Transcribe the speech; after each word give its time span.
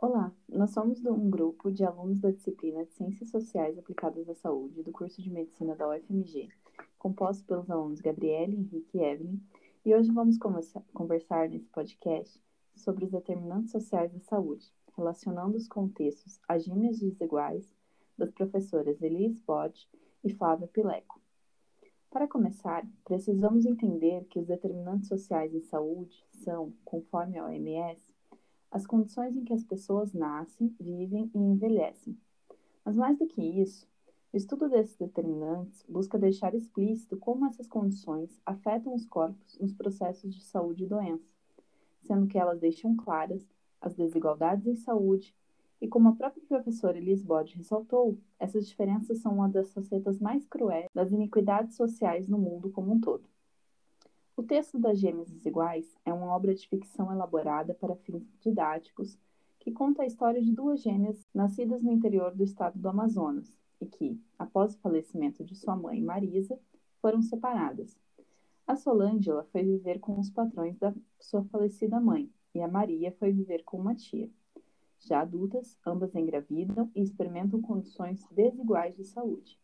Olá, 0.00 0.32
nós 0.48 0.70
somos 0.70 1.04
um 1.04 1.28
grupo 1.28 1.72
de 1.72 1.84
alunos 1.84 2.20
da 2.20 2.30
disciplina 2.30 2.84
de 2.84 2.92
Ciências 2.92 3.30
Sociais 3.30 3.76
Aplicadas 3.76 4.28
à 4.28 4.34
Saúde 4.36 4.80
do 4.80 4.92
curso 4.92 5.20
de 5.20 5.28
Medicina 5.28 5.74
da 5.74 5.88
UFMG, 5.88 6.50
composto 6.96 7.44
pelos 7.44 7.68
alunos 7.68 8.00
Gabriele, 8.00 8.54
Henrique 8.56 8.96
e 8.96 9.00
Evelyn, 9.02 9.40
e 9.84 9.92
hoje 9.92 10.12
vamos 10.12 10.38
conversar 10.38 11.48
nesse 11.48 11.68
podcast 11.70 12.40
sobre 12.76 13.06
os 13.06 13.10
determinantes 13.10 13.72
sociais 13.72 14.12
da 14.12 14.20
saúde, 14.20 14.72
relacionando 14.96 15.56
os 15.56 15.66
contextos 15.66 16.38
a 16.48 16.56
gêmeas 16.58 17.00
desiguais 17.00 17.74
das 18.16 18.30
professoras 18.30 19.02
Elise 19.02 19.42
Bode 19.44 19.88
e 20.22 20.32
Flávia 20.32 20.68
Pileco. 20.68 21.20
Para 22.08 22.28
começar, 22.28 22.86
precisamos 23.04 23.66
entender 23.66 24.26
que 24.26 24.38
os 24.38 24.46
determinantes 24.46 25.08
sociais 25.08 25.52
em 25.52 25.62
saúde 25.62 26.24
são, 26.30 26.72
conforme 26.84 27.36
a 27.36 27.46
OMS, 27.46 28.16
as 28.70 28.86
condições 28.86 29.36
em 29.36 29.44
que 29.44 29.52
as 29.52 29.64
pessoas 29.64 30.12
nascem, 30.12 30.74
vivem 30.78 31.30
e 31.34 31.38
envelhecem. 31.38 32.16
Mas 32.84 32.96
mais 32.96 33.18
do 33.18 33.26
que 33.26 33.42
isso, 33.42 33.86
o 34.32 34.36
estudo 34.36 34.68
desses 34.68 34.96
determinantes 34.96 35.84
busca 35.88 36.18
deixar 36.18 36.54
explícito 36.54 37.16
como 37.16 37.46
essas 37.46 37.66
condições 37.66 38.40
afetam 38.44 38.94
os 38.94 39.06
corpos 39.06 39.58
nos 39.58 39.72
processos 39.72 40.34
de 40.34 40.42
saúde 40.42 40.84
e 40.84 40.86
doença, 40.86 41.34
sendo 42.02 42.26
que 42.26 42.38
elas 42.38 42.60
deixam 42.60 42.94
claras 42.94 43.46
as 43.80 43.94
desigualdades 43.94 44.66
em 44.66 44.74
saúde 44.74 45.34
e, 45.80 45.88
como 45.88 46.08
a 46.08 46.14
própria 46.14 46.42
professora 46.46 46.98
Elis 46.98 47.22
Bode 47.22 47.56
ressaltou, 47.56 48.18
essas 48.38 48.66
diferenças 48.66 49.18
são 49.18 49.34
uma 49.34 49.48
das 49.48 49.72
facetas 49.72 50.18
mais 50.18 50.44
cruéis 50.46 50.88
das 50.92 51.12
iniquidades 51.12 51.76
sociais 51.76 52.28
no 52.28 52.38
mundo 52.38 52.70
como 52.70 52.92
um 52.92 53.00
todo. 53.00 53.24
O 54.38 54.42
texto 54.44 54.78
das 54.78 55.00
Gêmeas 55.00 55.28
Desiguais 55.28 55.96
é 56.04 56.12
uma 56.12 56.32
obra 56.32 56.54
de 56.54 56.68
ficção 56.68 57.10
elaborada 57.10 57.74
para 57.74 57.96
fins 57.96 58.22
didáticos 58.40 59.18
que 59.58 59.72
conta 59.72 60.02
a 60.02 60.06
história 60.06 60.40
de 60.40 60.52
duas 60.52 60.80
gêmeas 60.80 61.26
nascidas 61.34 61.82
no 61.82 61.90
interior 61.90 62.32
do 62.32 62.44
estado 62.44 62.78
do 62.78 62.88
Amazonas 62.88 63.58
e 63.80 63.86
que, 63.86 64.16
após 64.38 64.76
o 64.76 64.78
falecimento 64.78 65.44
de 65.44 65.56
sua 65.56 65.74
mãe 65.74 66.00
Marisa, 66.00 66.56
foram 67.02 67.20
separadas. 67.20 67.98
A 68.64 68.76
Solângela 68.76 69.42
foi 69.50 69.64
viver 69.64 69.98
com 69.98 70.16
os 70.20 70.30
patrões 70.30 70.78
da 70.78 70.94
sua 71.18 71.42
falecida 71.46 71.98
mãe 71.98 72.30
e 72.54 72.62
a 72.62 72.68
Maria 72.68 73.10
foi 73.10 73.32
viver 73.32 73.64
com 73.64 73.80
uma 73.80 73.96
tia. 73.96 74.30
Já 75.00 75.22
adultas, 75.22 75.76
ambas 75.84 76.14
engravidam 76.14 76.88
e 76.94 77.02
experimentam 77.02 77.60
condições 77.60 78.24
desiguais 78.30 78.94
de 78.94 79.02
saúde. 79.02 79.58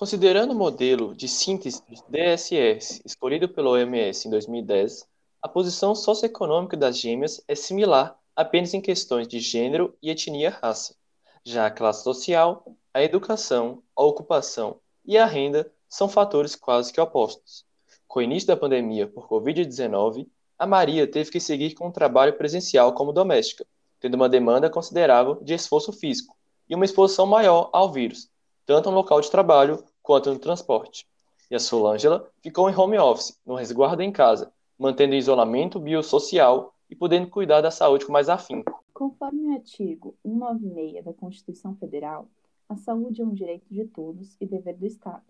Considerando 0.00 0.52
o 0.52 0.54
modelo 0.54 1.14
de 1.14 1.28
síntese 1.28 1.82
DSS 2.08 3.02
escolhido 3.04 3.46
pela 3.46 3.68
OMS 3.68 4.26
em 4.26 4.30
2010, 4.30 5.06
a 5.42 5.46
posição 5.46 5.94
socioeconômica 5.94 6.74
das 6.74 6.98
gêmeas 6.98 7.44
é 7.46 7.54
similar 7.54 8.18
apenas 8.34 8.72
em 8.72 8.80
questões 8.80 9.28
de 9.28 9.38
gênero 9.38 9.94
e 10.02 10.08
etnia-raça. 10.08 10.96
Já 11.44 11.66
a 11.66 11.70
classe 11.70 12.02
social, 12.02 12.64
a 12.94 13.02
educação, 13.02 13.82
a 13.94 14.02
ocupação 14.02 14.80
e 15.04 15.18
a 15.18 15.26
renda 15.26 15.70
são 15.86 16.08
fatores 16.08 16.56
quase 16.56 16.94
que 16.94 16.98
opostos. 16.98 17.66
Com 18.08 18.20
o 18.20 18.22
início 18.22 18.46
da 18.46 18.56
pandemia 18.56 19.06
por 19.06 19.28
Covid-19, 19.28 20.26
a 20.58 20.66
Maria 20.66 21.06
teve 21.06 21.30
que 21.30 21.40
seguir 21.40 21.74
com 21.74 21.88
um 21.88 21.92
trabalho 21.92 22.38
presencial 22.38 22.94
como 22.94 23.12
doméstica, 23.12 23.66
tendo 24.00 24.14
uma 24.14 24.30
demanda 24.30 24.70
considerável 24.70 25.34
de 25.42 25.52
esforço 25.52 25.92
físico 25.92 26.34
e 26.66 26.74
uma 26.74 26.86
exposição 26.86 27.26
maior 27.26 27.68
ao 27.70 27.92
vírus, 27.92 28.30
tanto 28.64 28.88
no 28.88 28.96
local 28.96 29.20
de 29.20 29.30
trabalho 29.30 29.84
quanto 30.10 30.32
no 30.32 30.40
transporte. 30.40 31.06
E 31.48 31.54
a 31.54 31.60
Solângela 31.60 32.28
ficou 32.42 32.68
em 32.68 32.74
home 32.74 32.98
office, 32.98 33.40
no 33.46 33.54
resguardo 33.54 34.02
em 34.02 34.10
casa, 34.10 34.52
mantendo 34.76 35.14
isolamento 35.14 35.78
biosocial 35.78 36.74
e 36.90 36.96
podendo 36.96 37.30
cuidar 37.30 37.60
da 37.60 37.70
saúde 37.70 38.04
com 38.04 38.10
mais 38.10 38.28
afinco. 38.28 38.82
Conforme 38.92 39.46
o 39.46 39.52
artigo 39.52 40.16
196 40.26 41.04
da 41.04 41.12
Constituição 41.12 41.76
Federal, 41.76 42.26
a 42.68 42.74
saúde 42.74 43.22
é 43.22 43.24
um 43.24 43.32
direito 43.32 43.66
de 43.70 43.84
todos 43.84 44.36
e 44.40 44.46
dever 44.46 44.76
do 44.76 44.84
Estado, 44.84 45.22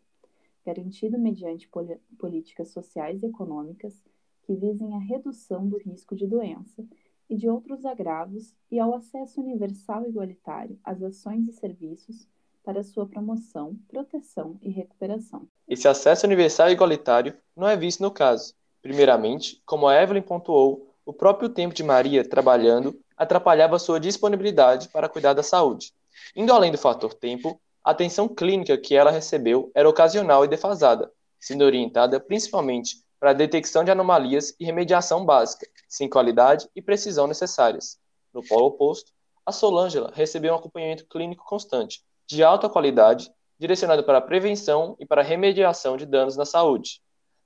garantido 0.64 1.18
mediante 1.18 1.68
pol 1.68 1.86
políticas 2.18 2.70
sociais 2.70 3.22
e 3.22 3.26
econômicas 3.26 4.02
que 4.44 4.54
visem 4.54 4.94
a 4.94 4.98
redução 4.98 5.68
do 5.68 5.76
risco 5.76 6.16
de 6.16 6.26
doença 6.26 6.82
e 7.28 7.36
de 7.36 7.50
outros 7.50 7.84
agravos 7.84 8.54
e 8.70 8.80
ao 8.80 8.94
acesso 8.94 9.42
universal 9.42 10.06
e 10.06 10.08
igualitário 10.08 10.78
às 10.82 11.02
ações 11.02 11.46
e 11.46 11.52
serviços 11.52 12.26
para 12.64 12.82
sua 12.82 13.06
promoção, 13.06 13.76
proteção 13.88 14.58
e 14.62 14.70
recuperação. 14.70 15.46
Esse 15.66 15.88
acesso 15.88 16.26
universal 16.26 16.68
e 16.68 16.72
igualitário 16.72 17.36
não 17.56 17.68
é 17.68 17.76
visto 17.76 18.02
no 18.02 18.10
caso. 18.10 18.54
Primeiramente, 18.82 19.62
como 19.66 19.86
a 19.86 20.00
Evelyn 20.00 20.22
pontuou, 20.22 20.94
o 21.04 21.12
próprio 21.12 21.48
tempo 21.48 21.74
de 21.74 21.82
Maria 21.82 22.28
trabalhando 22.28 22.98
atrapalhava 23.16 23.78
sua 23.78 24.00
disponibilidade 24.00 24.88
para 24.88 25.08
cuidar 25.08 25.32
da 25.32 25.42
saúde. 25.42 25.92
Indo 26.34 26.52
além 26.52 26.72
do 26.72 26.78
fator 26.78 27.14
tempo, 27.14 27.60
a 27.84 27.90
atenção 27.90 28.28
clínica 28.28 28.76
que 28.78 28.94
ela 28.94 29.10
recebeu 29.10 29.70
era 29.74 29.88
ocasional 29.88 30.44
e 30.44 30.48
defasada, 30.48 31.10
sendo 31.38 31.64
orientada 31.64 32.20
principalmente 32.20 33.02
para 33.18 33.30
a 33.30 33.34
detecção 33.34 33.84
de 33.84 33.90
anomalias 33.90 34.54
e 34.58 34.64
remediação 34.64 35.24
básica, 35.24 35.66
sem 35.88 36.08
qualidade 36.08 36.68
e 36.74 36.80
precisão 36.80 37.26
necessárias. 37.26 37.98
No 38.32 38.42
polo 38.42 38.66
oposto, 38.66 39.12
a 39.44 39.52
Solângela 39.52 40.12
recebeu 40.14 40.52
um 40.52 40.56
acompanhamento 40.56 41.06
clínico 41.06 41.44
constante, 41.44 42.02
de 42.30 42.44
alta 42.44 42.68
qualidade, 42.68 43.28
direcionado 43.58 44.04
para 44.04 44.18
a 44.18 44.20
prevenção 44.20 44.96
e 45.00 45.04
para 45.04 45.20
a 45.20 45.24
remediação 45.24 45.96
de 45.96 46.06
danos 46.06 46.36
na 46.36 46.44
saúde. 46.44 47.02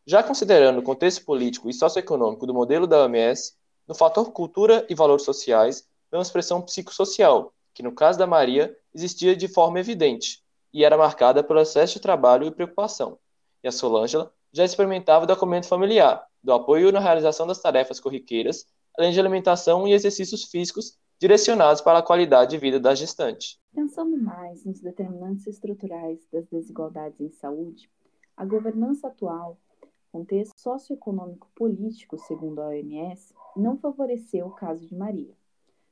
Já 0.06 0.22
considerando 0.22 0.80
o 0.80 0.82
contexto 0.82 1.24
político 1.24 1.70
e 1.70 1.72
socioeconômico 1.72 2.46
do 2.46 2.52
modelo 2.52 2.86
da 2.86 3.02
OMS, 3.02 3.54
no 3.88 3.94
fator 3.94 4.30
cultura 4.30 4.86
e 4.90 4.94
valores 4.94 5.24
sociais, 5.24 5.88
vemos 6.12 6.30
pressão 6.30 6.60
psicossocial, 6.60 7.54
que 7.72 7.82
no 7.82 7.94
caso 7.94 8.18
da 8.18 8.26
Maria 8.26 8.76
existia 8.94 9.34
de 9.34 9.48
forma 9.48 9.80
evidente 9.80 10.42
e 10.72 10.84
era 10.84 10.98
marcada 10.98 11.42
pelo 11.42 11.60
excesso 11.60 11.94
de 11.94 12.00
trabalho 12.00 12.46
e 12.46 12.50
preocupação. 12.50 13.18
E 13.62 13.68
a 13.68 13.72
Solângela 13.72 14.30
já 14.52 14.64
experimentava 14.64 15.26
do 15.26 15.32
acolhimento 15.32 15.66
familiar, 15.66 16.26
do 16.42 16.52
apoio 16.52 16.92
na 16.92 17.00
realização 17.00 17.46
das 17.46 17.58
tarefas 17.58 17.98
corriqueiras, 17.98 18.66
além 18.98 19.12
de 19.12 19.18
alimentação 19.18 19.88
e 19.88 19.94
exercícios 19.94 20.44
físicos 20.44 20.98
direcionados 21.18 21.80
para 21.80 22.00
a 22.00 22.02
qualidade 22.02 22.50
de 22.50 22.58
vida 22.58 22.78
da 22.78 22.94
gestante. 22.94 23.58
Pensando 23.74 24.16
mais 24.16 24.64
nos 24.64 24.80
determinantes 24.80 25.48
estruturais 25.48 26.24
das 26.30 26.46
desigualdades 26.46 27.20
em 27.20 27.28
saúde, 27.28 27.90
a 28.36 28.44
governança 28.44 29.08
atual, 29.08 29.58
contexto 30.12 30.56
socioeconômico 30.56 31.50
político, 31.56 32.16
segundo 32.16 32.60
a 32.60 32.68
OMS, 32.68 33.34
não 33.56 33.76
favoreceu 33.76 34.46
o 34.46 34.54
caso 34.54 34.86
de 34.86 34.94
Maria. 34.94 35.36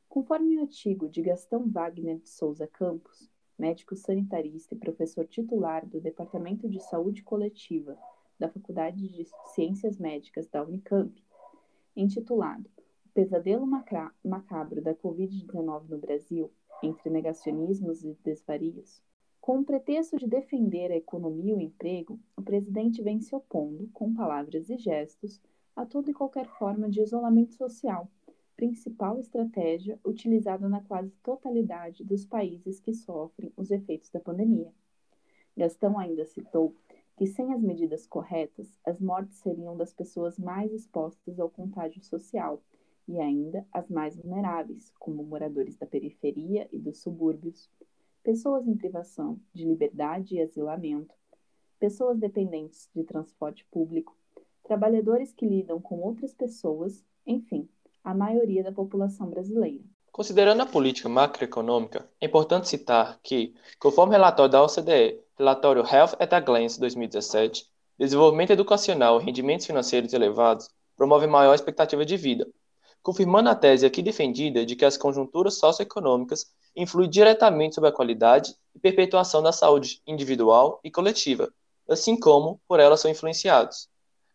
Conforme 0.08 0.58
o 0.58 0.60
artigo 0.60 1.08
de 1.08 1.22
Gastão 1.22 1.68
Wagner 1.68 2.20
de 2.20 2.28
Souza 2.28 2.68
Campos, 2.68 3.28
médico 3.58 3.96
sanitarista 3.96 4.76
e 4.76 4.78
professor 4.78 5.26
titular 5.26 5.84
do 5.84 6.00
Departamento 6.00 6.68
de 6.68 6.78
Saúde 6.78 7.24
Coletiva 7.24 7.98
da 8.38 8.48
Faculdade 8.48 9.08
de 9.08 9.26
Ciências 9.54 9.98
Médicas 9.98 10.46
da 10.46 10.62
Unicamp, 10.62 11.12
intitulado 11.96 12.70
pesadelo 13.12 13.66
macabro 13.66 14.80
da 14.80 14.94
Covid-19 14.94 15.88
no 15.88 15.98
Brasil, 15.98 16.50
entre 16.82 17.10
negacionismos 17.10 18.04
e 18.04 18.16
desvarios, 18.24 19.02
com 19.42 19.58
o 19.58 19.64
pretexto 19.64 20.16
de 20.16 20.28
defender 20.28 20.92
a 20.92 20.96
economia 20.96 21.52
e 21.52 21.56
o 21.56 21.60
emprego, 21.60 22.16
o 22.36 22.42
presidente 22.42 23.02
vem 23.02 23.20
se 23.20 23.34
opondo, 23.34 23.88
com 23.92 24.14
palavras 24.14 24.70
e 24.70 24.76
gestos, 24.76 25.40
a 25.74 25.84
toda 25.84 26.10
e 26.10 26.14
qualquer 26.14 26.46
forma 26.46 26.88
de 26.88 27.00
isolamento 27.00 27.54
social, 27.54 28.08
principal 28.56 29.18
estratégia 29.18 29.98
utilizada 30.04 30.68
na 30.68 30.80
quase 30.80 31.10
totalidade 31.24 32.04
dos 32.04 32.24
países 32.24 32.78
que 32.78 32.94
sofrem 32.94 33.52
os 33.56 33.72
efeitos 33.72 34.10
da 34.10 34.20
pandemia. 34.20 34.72
Gastão 35.56 35.98
ainda 35.98 36.24
citou 36.24 36.74
que, 37.16 37.26
sem 37.26 37.52
as 37.52 37.60
medidas 37.60 38.06
corretas, 38.06 38.78
as 38.86 39.00
mortes 39.00 39.38
seriam 39.38 39.76
das 39.76 39.92
pessoas 39.92 40.38
mais 40.38 40.72
expostas 40.72 41.40
ao 41.40 41.50
contágio 41.50 42.00
social 42.04 42.62
e 43.06 43.20
ainda 43.20 43.66
as 43.72 43.88
mais 43.88 44.16
vulneráveis, 44.16 44.92
como 44.98 45.22
moradores 45.22 45.76
da 45.76 45.86
periferia 45.86 46.68
e 46.72 46.78
dos 46.78 46.98
subúrbios, 46.98 47.68
pessoas 48.22 48.66
em 48.66 48.76
privação 48.76 49.38
de 49.52 49.64
liberdade 49.64 50.36
e 50.36 50.40
asilamento, 50.40 51.14
pessoas 51.78 52.18
dependentes 52.18 52.88
de 52.94 53.02
transporte 53.02 53.66
público, 53.70 54.16
trabalhadores 54.62 55.32
que 55.32 55.46
lidam 55.46 55.80
com 55.80 56.00
outras 56.00 56.32
pessoas, 56.32 57.04
enfim, 57.26 57.68
a 58.04 58.14
maioria 58.14 58.62
da 58.62 58.72
população 58.72 59.28
brasileira. 59.28 59.84
Considerando 60.12 60.62
a 60.62 60.66
política 60.66 61.08
macroeconômica, 61.08 62.08
é 62.20 62.26
importante 62.26 62.68
citar 62.68 63.18
que, 63.22 63.54
conforme 63.78 64.12
relatório 64.12 64.52
da 64.52 64.62
OCDE, 64.62 65.20
relatório 65.36 65.82
Health 65.82 66.16
at 66.20 66.32
a 66.32 66.40
Glance 66.40 66.78
2017, 66.78 67.66
desenvolvimento 67.98 68.50
educacional 68.50 69.20
e 69.20 69.24
rendimentos 69.24 69.66
financeiros 69.66 70.12
elevados 70.12 70.68
promove 70.96 71.26
maior 71.26 71.54
expectativa 71.54 72.04
de 72.04 72.16
vida, 72.16 72.46
confirmando 73.02 73.48
a 73.48 73.54
tese 73.54 73.84
aqui 73.84 74.02
defendida 74.02 74.64
de 74.64 74.76
que 74.76 74.84
as 74.84 74.96
conjunturas 74.96 75.58
socioeconômicas 75.58 76.46
influem 76.76 77.10
diretamente 77.10 77.74
sobre 77.74 77.90
a 77.90 77.92
qualidade 77.92 78.54
e 78.74 78.78
perpetuação 78.78 79.42
da 79.42 79.52
saúde 79.52 80.00
individual 80.06 80.80
e 80.84 80.90
coletiva, 80.90 81.52
assim 81.88 82.18
como 82.18 82.60
por 82.66 82.80
elas 82.80 83.00
são 83.00 83.10
influenciados. 83.10 83.88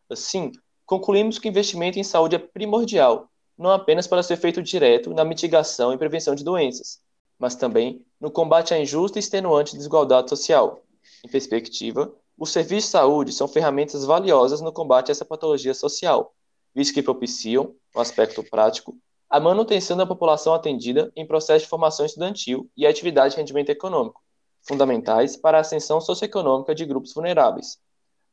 Assim, 0.10 0.52
concluímos 0.86 1.40
que 1.40 1.48
o 1.48 1.50
investimento 1.50 1.98
em 1.98 2.04
saúde 2.04 2.36
é 2.36 2.40
primordial, 2.40 3.30
não 3.58 3.72
apenas 3.72 4.06
para 4.06 4.22
seu 4.22 4.36
efeito 4.36 4.62
direto 4.62 5.14
na 5.14 5.26
mitigação 5.26 5.92
e 5.92 5.98
prevenção 5.98 6.36
de 6.36 6.44
doenças, 6.44 7.00
mas 7.40 7.56
também 7.56 8.06
no 8.20 8.30
combate 8.30 8.74
à 8.74 8.80
injusta 8.80 9.18
e 9.18 9.22
extenuante 9.22 9.76
desigualdade 9.76 10.30
social. 10.30 10.82
Em 11.26 11.30
perspectiva, 11.30 12.14
os 12.38 12.52
serviços 12.52 12.86
de 12.86 12.92
saúde 12.92 13.34
são 13.34 13.48
ferramentas 13.48 14.06
valiosas 14.06 14.62
no 14.62 14.72
combate 14.72 15.10
a 15.10 15.14
essa 15.14 15.26
patologia 15.26 15.74
social, 15.74 16.36
visto 16.78 16.94
que 16.94 17.02
propiciam, 17.02 17.74
no 17.96 18.00
aspecto 18.00 18.44
prático, 18.44 18.96
a 19.28 19.40
manutenção 19.40 19.98
da 19.98 20.06
população 20.06 20.54
atendida 20.54 21.12
em 21.16 21.26
processo 21.26 21.66
de 21.66 21.70
formação 21.72 22.06
estudantil 22.06 22.70
e 22.78 22.86
atividade 22.86 23.34
de 23.34 23.42
rendimento 23.42 23.72
econômico, 23.72 24.22
fundamentais 24.62 25.36
para 25.36 25.58
a 25.58 25.62
ascensão 25.62 26.00
socioeconômica 26.00 26.76
de 26.76 26.86
grupos 26.86 27.16
vulneráveis. 27.16 27.80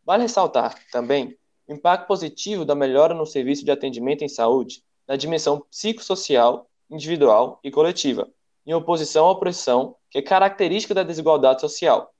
Vale 0.04 0.24
ressaltar, 0.24 0.78
também, 0.92 1.38
o 1.66 1.72
impacto 1.72 2.06
positivo 2.06 2.66
da 2.66 2.74
melhora 2.74 3.14
no 3.14 3.24
serviço 3.24 3.64
de 3.64 3.70
atendimento 3.70 4.22
em 4.22 4.28
saúde 4.28 4.84
na 5.08 5.16
dimensão 5.16 5.64
psicossocial, 5.70 6.68
individual 6.90 7.58
e 7.64 7.70
coletiva, 7.70 8.28
em 8.66 8.74
oposição 8.74 9.24
à 9.24 9.30
opressão 9.30 9.96
que 10.10 10.18
é 10.18 10.22
característica 10.22 10.92
da 10.92 11.02
desigualdade 11.02 11.62
social. 11.62 12.12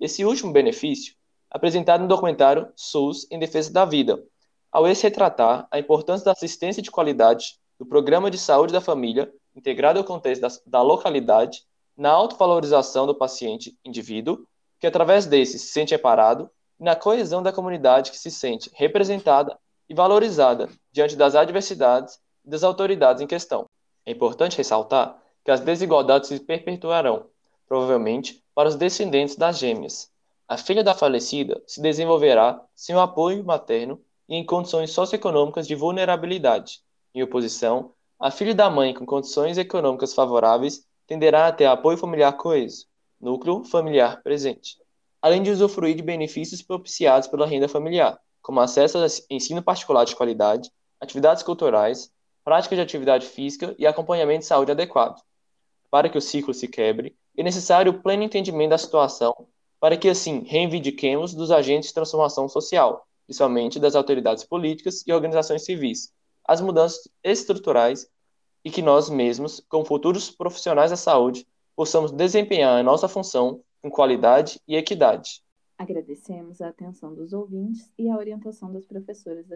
Esse 0.00 0.24
último 0.24 0.52
benefício, 0.52 1.16
apresentado 1.50 2.02
no 2.02 2.08
documentário 2.08 2.72
SUS 2.76 3.26
em 3.32 3.38
Defesa 3.40 3.72
da 3.72 3.84
Vida, 3.84 4.22
ao 4.72 4.88
esse 4.88 5.02
retratar 5.02 5.68
a 5.70 5.78
importância 5.78 6.24
da 6.24 6.32
assistência 6.32 6.82
de 6.82 6.90
qualidade 6.90 7.58
do 7.78 7.84
Programa 7.84 8.30
de 8.30 8.38
Saúde 8.38 8.72
da 8.72 8.80
Família, 8.80 9.30
integrado 9.54 9.98
ao 9.98 10.04
contexto 10.04 10.40
da, 10.40 10.48
da 10.66 10.82
localidade, 10.82 11.62
na 11.94 12.10
autovalorização 12.10 13.06
do 13.06 13.14
paciente 13.14 13.76
indivíduo, 13.84 14.46
que 14.80 14.86
através 14.86 15.26
desse 15.26 15.58
se 15.58 15.66
sente 15.66 15.92
reparado, 15.92 16.50
e 16.80 16.84
na 16.84 16.96
coesão 16.96 17.42
da 17.42 17.52
comunidade 17.52 18.10
que 18.10 18.18
se 18.18 18.30
sente 18.30 18.70
representada 18.72 19.58
e 19.88 19.94
valorizada 19.94 20.70
diante 20.90 21.16
das 21.16 21.34
adversidades 21.34 22.18
e 22.42 22.48
das 22.48 22.64
autoridades 22.64 23.20
em 23.20 23.26
questão. 23.26 23.68
É 24.06 24.10
importante 24.10 24.56
ressaltar 24.56 25.22
que 25.44 25.50
as 25.50 25.60
desigualdades 25.60 26.28
se 26.28 26.40
perpetuarão, 26.40 27.26
provavelmente 27.68 28.42
para 28.54 28.68
os 28.68 28.74
descendentes 28.74 29.36
das 29.36 29.58
gêmeas. 29.58 30.10
A 30.48 30.56
filha 30.56 30.82
da 30.82 30.94
falecida 30.94 31.62
se 31.66 31.80
desenvolverá 31.80 32.60
sem 32.74 32.96
o 32.96 33.00
apoio 33.00 33.44
materno 33.44 34.00
e 34.28 34.36
em 34.36 34.44
condições 34.44 34.90
socioeconômicas 34.90 35.66
de 35.66 35.74
vulnerabilidade. 35.74 36.80
Em 37.14 37.22
oposição, 37.22 37.92
a 38.18 38.30
filha 38.30 38.54
da 38.54 38.70
mãe 38.70 38.94
com 38.94 39.04
condições 39.04 39.58
econômicas 39.58 40.14
favoráveis 40.14 40.86
tenderá 41.06 41.48
a 41.48 41.52
ter 41.52 41.66
apoio 41.66 41.98
familiar 41.98 42.32
coeso, 42.36 42.86
núcleo 43.20 43.64
familiar 43.64 44.22
presente, 44.22 44.78
além 45.20 45.42
de 45.42 45.50
usufruir 45.50 45.94
de 45.94 46.02
benefícios 46.02 46.62
propiciados 46.62 47.28
pela 47.28 47.46
renda 47.46 47.68
familiar, 47.68 48.18
como 48.40 48.60
acesso 48.60 48.98
a 48.98 49.06
ensino 49.30 49.62
particular 49.62 50.04
de 50.04 50.16
qualidade, 50.16 50.70
atividades 51.00 51.42
culturais, 51.42 52.10
prática 52.44 52.74
de 52.74 52.82
atividade 52.82 53.26
física 53.26 53.74
e 53.78 53.86
acompanhamento 53.86 54.40
de 54.40 54.46
saúde 54.46 54.72
adequado. 54.72 55.20
Para 55.90 56.08
que 56.08 56.18
o 56.18 56.20
ciclo 56.22 56.54
se 56.54 56.66
quebre, 56.66 57.16
é 57.36 57.42
necessário 57.42 57.92
o 57.92 58.02
pleno 58.02 58.22
entendimento 58.22 58.70
da 58.70 58.78
situação, 58.78 59.46
para 59.78 59.96
que 59.96 60.08
assim 60.08 60.44
reivindiquemos 60.44 61.34
dos 61.34 61.50
agentes 61.50 61.88
de 61.88 61.94
transformação 61.94 62.48
social, 62.48 63.06
principalmente 63.32 63.80
das 63.80 63.94
autoridades 63.94 64.44
políticas 64.44 65.02
e 65.06 65.12
organizações 65.12 65.64
civis, 65.64 66.12
as 66.46 66.60
mudanças 66.60 67.08
estruturais 67.24 68.06
e 68.62 68.70
que 68.70 68.82
nós 68.82 69.08
mesmos, 69.08 69.58
como 69.70 69.86
futuros 69.86 70.30
profissionais 70.30 70.90
da 70.90 70.98
saúde, 70.98 71.46
possamos 71.74 72.12
desempenhar 72.12 72.78
a 72.78 72.82
nossa 72.82 73.08
função 73.08 73.62
com 73.80 73.90
qualidade 73.90 74.60
e 74.68 74.76
equidade. 74.76 75.42
Agradecemos 75.78 76.60
a 76.60 76.68
atenção 76.68 77.14
dos 77.14 77.32
ouvintes 77.32 77.90
e 77.98 78.10
a 78.10 78.16
orientação 78.18 78.70
das 78.70 78.84
professoras 78.84 79.46
da 79.46 79.50